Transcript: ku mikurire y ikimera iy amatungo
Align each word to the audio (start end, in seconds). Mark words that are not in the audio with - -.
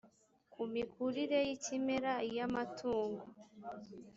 ku 0.51 0.61
mikurire 0.73 1.39
y 1.47 1.51
ikimera 1.55 2.13
iy 2.29 2.37
amatungo 2.47 3.23